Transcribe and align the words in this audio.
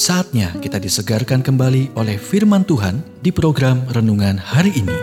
Saatnya 0.00 0.56
kita 0.64 0.80
disegarkan 0.80 1.44
kembali 1.44 1.92
oleh 1.92 2.16
firman 2.16 2.64
Tuhan 2.64 3.04
di 3.20 3.28
program 3.28 3.84
renungan 3.92 4.40
hari 4.40 4.72
ini. 4.72 4.96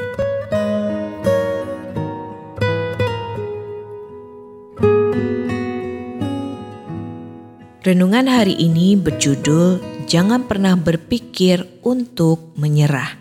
Renungan 7.86 8.25
hari 8.25 8.57
ini 8.57 8.97
berjudul 8.97 10.02
Jangan 10.09 10.49
pernah 10.49 10.73
berpikir 10.73 11.61
untuk 11.86 12.57
menyerah. 12.57 13.14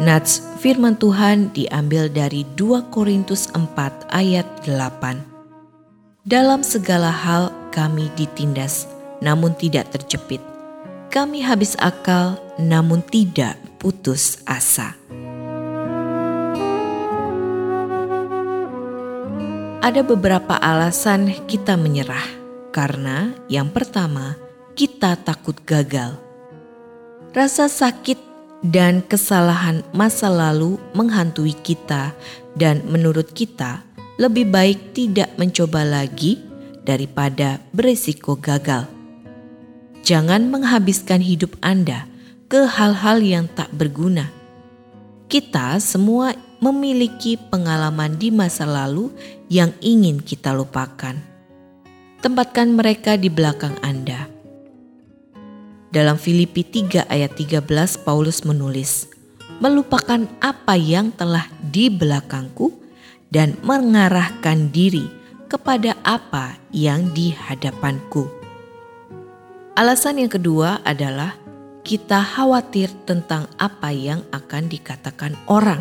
Nats 0.00 0.40
firman 0.64 0.96
Tuhan 0.96 1.52
diambil 1.52 2.08
dari 2.08 2.48
2 2.56 2.88
Korintus 2.88 3.52
4 3.52 4.16
ayat 4.16 4.48
8. 4.64 6.24
Dalam 6.24 6.64
segala 6.64 7.12
hal 7.12 7.52
kami 7.68 8.08
ditindas 8.16 8.91
namun 9.22 9.54
tidak 9.54 9.94
terjepit. 9.94 10.42
Kami 11.14 11.46
habis 11.46 11.78
akal, 11.78 12.42
namun 12.58 13.00
tidak 13.06 13.54
putus 13.78 14.42
asa. 14.42 14.98
Ada 19.82 20.02
beberapa 20.06 20.58
alasan 20.58 21.46
kita 21.46 21.74
menyerah, 21.74 22.26
karena 22.70 23.34
yang 23.50 23.66
pertama, 23.70 24.38
kita 24.78 25.18
takut 25.18 25.58
gagal. 25.66 26.16
Rasa 27.34 27.66
sakit 27.66 28.16
dan 28.62 29.02
kesalahan 29.02 29.82
masa 29.90 30.30
lalu 30.30 30.78
menghantui 30.94 31.52
kita, 31.66 32.14
dan 32.54 32.86
menurut 32.86 33.34
kita 33.34 33.82
lebih 34.22 34.48
baik 34.54 34.94
tidak 34.94 35.34
mencoba 35.34 35.82
lagi 35.82 36.38
daripada 36.86 37.58
berisiko 37.74 38.38
gagal. 38.38 39.01
Jangan 40.02 40.50
menghabiskan 40.50 41.22
hidup 41.22 41.54
Anda 41.62 42.10
ke 42.50 42.66
hal-hal 42.66 43.22
yang 43.22 43.46
tak 43.46 43.70
berguna. 43.70 44.34
Kita 45.30 45.78
semua 45.78 46.34
memiliki 46.58 47.38
pengalaman 47.38 48.18
di 48.18 48.34
masa 48.34 48.66
lalu 48.66 49.14
yang 49.46 49.70
ingin 49.78 50.18
kita 50.18 50.50
lupakan. 50.50 51.14
Tempatkan 52.18 52.74
mereka 52.74 53.14
di 53.14 53.30
belakang 53.30 53.78
Anda. 53.78 54.26
Dalam 55.94 56.18
Filipi 56.18 56.66
3 56.66 57.06
ayat 57.06 57.38
13 57.38 57.62
Paulus 58.02 58.42
menulis, 58.42 59.06
melupakan 59.62 60.26
apa 60.42 60.74
yang 60.74 61.14
telah 61.14 61.46
di 61.62 61.86
belakangku 61.94 62.74
dan 63.30 63.54
mengarahkan 63.62 64.66
diri 64.74 65.06
kepada 65.46 65.94
apa 66.02 66.58
yang 66.74 67.14
di 67.14 67.30
hadapanku. 67.30 68.41
Alasan 69.72 70.20
yang 70.20 70.28
kedua 70.28 70.84
adalah 70.84 71.32
kita 71.80 72.20
khawatir 72.20 72.92
tentang 73.08 73.48
apa 73.56 73.88
yang 73.88 74.20
akan 74.28 74.68
dikatakan 74.68 75.32
orang. 75.48 75.80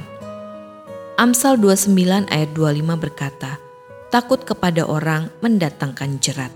Amsal 1.20 1.60
29 1.60 2.32
ayat 2.32 2.56
25 2.56 2.88
berkata, 2.96 3.60
takut 4.08 4.48
kepada 4.48 4.88
orang 4.88 5.28
mendatangkan 5.44 6.24
jerat. 6.24 6.56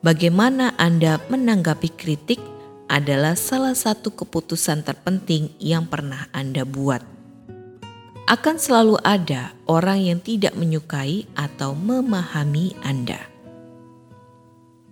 Bagaimana 0.00 0.72
Anda 0.80 1.20
menanggapi 1.28 1.92
kritik 1.92 2.40
adalah 2.88 3.36
salah 3.36 3.76
satu 3.76 4.16
keputusan 4.16 4.80
terpenting 4.80 5.52
yang 5.60 5.84
pernah 5.84 6.24
Anda 6.32 6.64
buat. 6.64 7.04
Akan 8.32 8.56
selalu 8.56 8.96
ada 9.04 9.52
orang 9.68 10.08
yang 10.08 10.24
tidak 10.24 10.56
menyukai 10.56 11.28
atau 11.36 11.76
memahami 11.76 12.72
Anda. 12.80 13.35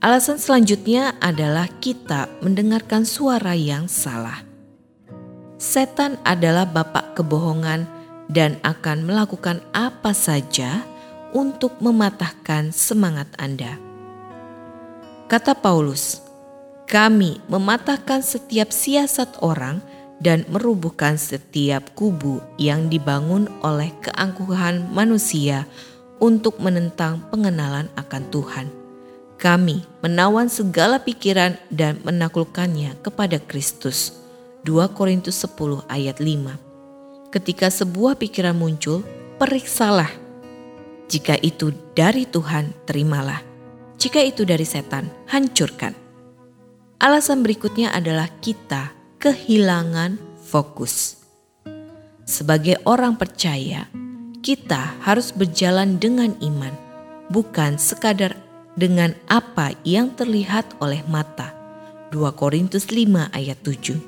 Alasan 0.05 0.37
selanjutnya 0.37 1.17
adalah 1.17 1.65
kita 1.81 2.29
mendengarkan 2.45 3.09
suara 3.09 3.57
yang 3.57 3.89
salah. 3.89 4.45
Setan 5.57 6.21
adalah 6.29 6.69
bapak 6.69 7.17
kebohongan 7.17 7.89
dan 8.29 8.61
akan 8.61 9.09
melakukan 9.09 9.65
apa 9.73 10.13
saja 10.13 10.85
untuk 11.33 11.81
mematahkan 11.81 12.69
semangat 12.69 13.33
Anda. 13.41 13.81
Kata 15.25 15.57
Paulus, 15.57 16.21
"Kami 16.85 17.41
mematahkan 17.49 18.21
setiap 18.21 18.77
siasat 18.77 19.41
orang 19.41 19.81
dan 20.21 20.45
merubuhkan 20.53 21.17
setiap 21.17 21.97
kubu 21.97 22.45
yang 22.61 22.93
dibangun 22.93 23.49
oleh 23.65 23.89
keangkuhan 24.05 24.85
manusia 24.93 25.65
untuk 26.21 26.61
menentang 26.61 27.25
pengenalan 27.33 27.89
akan 27.97 28.25
Tuhan." 28.29 28.84
Kami 29.41 29.83
menawan 30.01 30.47
segala 30.47 31.03
pikiran 31.03 31.59
dan 31.69 31.99
menaklukkannya 32.07 32.99
kepada 33.03 33.43
Kristus. 33.43 34.15
2 34.65 34.97
Korintus 34.97 35.37
10 35.45 35.85
ayat 35.93 36.23
5 36.23 37.31
Ketika 37.35 37.67
sebuah 37.69 38.15
pikiran 38.17 38.55
muncul, 38.55 39.03
periksalah. 39.43 40.09
Jika 41.11 41.35
itu 41.43 41.75
dari 41.93 42.25
Tuhan, 42.25 42.71
terimalah. 42.87 43.43
Jika 43.99 44.23
itu 44.23 44.47
dari 44.47 44.63
setan, 44.63 45.11
hancurkan. 45.29 45.93
Alasan 47.03 47.43
berikutnya 47.43 47.91
adalah 47.91 48.31
kita 48.39 48.95
kehilangan 49.19 50.17
fokus. 50.47 51.19
Sebagai 52.25 52.81
orang 52.89 53.21
percaya, 53.21 53.91
kita 54.41 54.97
harus 55.05 55.35
berjalan 55.35 56.01
dengan 56.01 56.33
iman, 56.41 56.73
bukan 57.29 57.77
sekadar 57.77 58.33
dengan 58.75 59.15
apa 59.31 59.75
yang 59.87 60.15
terlihat 60.15 60.79
oleh 60.83 61.03
mata. 61.07 61.55
2 62.11 62.31
Korintus 62.39 62.91
5 62.91 63.35
ayat 63.35 63.59
7. 63.63 63.99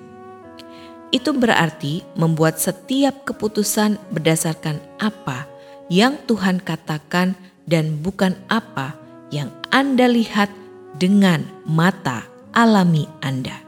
Itu 1.10 1.30
berarti 1.34 2.02
membuat 2.18 2.58
setiap 2.58 3.26
keputusan 3.26 3.98
berdasarkan 4.10 4.78
apa 4.98 5.46
yang 5.86 6.18
Tuhan 6.26 6.62
katakan 6.62 7.38
dan 7.66 7.98
bukan 8.02 8.34
apa 8.46 8.94
yang 9.30 9.50
Anda 9.70 10.06
lihat 10.10 10.50
dengan 10.98 11.46
mata 11.66 12.26
alami 12.54 13.06
Anda. 13.22 13.62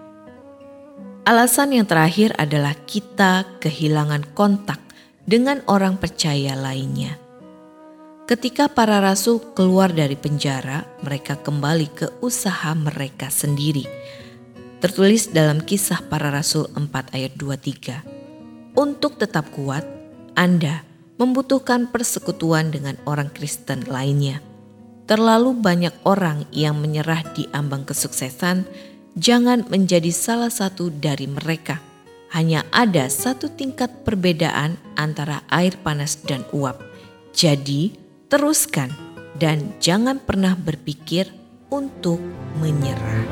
Alasan 1.29 1.77
yang 1.77 1.85
terakhir 1.85 2.33
adalah 2.41 2.73
kita 2.89 3.61
kehilangan 3.61 4.33
kontak 4.33 4.81
dengan 5.29 5.61
orang 5.69 6.01
percaya 6.01 6.57
lainnya. 6.57 7.28
Ketika 8.29 8.69
para 8.69 9.01
rasul 9.01 9.41
keluar 9.57 9.89
dari 9.89 10.13
penjara, 10.13 10.85
mereka 11.01 11.41
kembali 11.41 11.89
ke 11.97 12.07
usaha 12.21 12.77
mereka 12.77 13.33
sendiri. 13.33 13.89
Tertulis 14.85 15.33
dalam 15.33 15.65
kisah 15.65 16.05
para 16.13 16.29
rasul 16.29 16.69
4 16.77 17.17
ayat 17.17 17.33
23. 17.41 18.77
Untuk 18.77 19.17
tetap 19.17 19.49
kuat, 19.57 19.81
Anda 20.37 20.85
membutuhkan 21.17 21.89
persekutuan 21.89 22.69
dengan 22.69 23.01
orang 23.09 23.33
Kristen 23.33 23.89
lainnya. 23.89 24.45
Terlalu 25.09 25.57
banyak 25.57 25.97
orang 26.05 26.45
yang 26.53 26.77
menyerah 26.85 27.25
di 27.33 27.49
ambang 27.57 27.89
kesuksesan, 27.89 28.69
jangan 29.17 29.65
menjadi 29.73 30.13
salah 30.13 30.53
satu 30.53 30.93
dari 30.93 31.25
mereka. 31.25 31.81
Hanya 32.37 32.61
ada 32.77 33.09
satu 33.09 33.49
tingkat 33.49 34.05
perbedaan 34.05 34.77
antara 35.01 35.41
air 35.49 35.81
panas 35.81 36.21
dan 36.29 36.45
uap. 36.53 36.77
Jadi, 37.33 38.08
teruskan, 38.29 38.93
dan 39.41 39.73
jangan 39.81 40.21
pernah 40.21 40.53
berpikir 40.53 41.33
untuk 41.73 42.21
menyerah. 42.61 43.25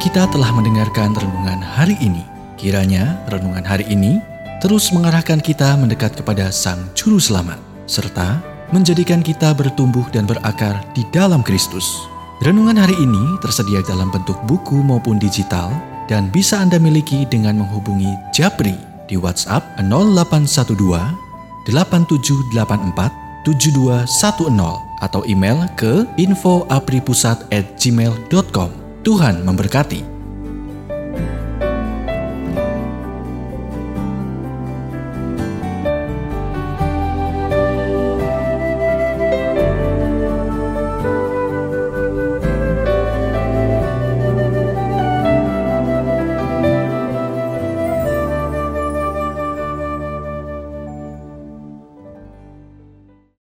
Kita 0.00 0.24
telah 0.32 0.50
mendengarkan 0.56 1.12
renungan 1.12 1.60
hari 1.60 1.92
ini. 2.00 2.24
Kiranya 2.56 3.20
renungan 3.28 3.64
hari 3.64 3.84
ini 3.88 4.20
terus 4.64 4.92
mengarahkan 4.92 5.40
kita 5.40 5.76
mendekat 5.76 6.16
kepada 6.16 6.48
Sang 6.48 6.80
Juru 6.96 7.20
Selamat, 7.20 7.60
serta 7.84 8.40
menjadikan 8.72 9.20
kita 9.20 9.52
bertumbuh 9.52 10.04
dan 10.08 10.24
berakar 10.24 10.80
di 10.96 11.04
dalam 11.12 11.44
Kristus. 11.44 12.00
Renungan 12.40 12.80
hari 12.80 12.96
ini 12.96 13.36
tersedia 13.44 13.84
dalam 13.84 14.08
bentuk 14.08 14.40
buku 14.48 14.80
maupun 14.80 15.20
digital 15.20 15.68
dan 16.08 16.32
bisa 16.32 16.56
Anda 16.56 16.80
miliki 16.80 17.28
dengan 17.28 17.60
menghubungi 17.60 18.16
Japri 18.32 18.89
di 19.10 19.18
WhatsApp 19.18 19.66
0812 19.82 21.66
8784 21.66 23.30
7210 23.44 24.80
atau 25.00 25.24
email 25.26 25.64
ke 25.74 26.04
infoapripusat@gmail.com. 26.20 28.70
Tuhan 29.00 29.48
memberkati. 29.48 30.19